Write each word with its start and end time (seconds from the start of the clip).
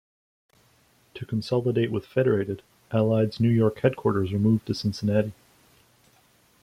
To 1.13 1.27
consolidate 1.27 1.91
with 1.91 2.07
Federated, 2.07 2.63
Allied's 2.89 3.39
New 3.39 3.51
York 3.51 3.81
headquarters 3.81 4.31
moved 4.31 4.65
to 4.65 4.73
Cincinnati. 4.73 5.31